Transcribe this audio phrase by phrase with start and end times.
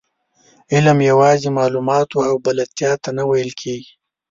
[0.73, 3.91] علم یوازې معلوماتو او بلدتیا ته نه ویل کېږي.